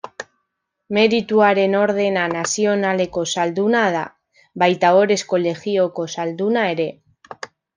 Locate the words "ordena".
1.79-2.23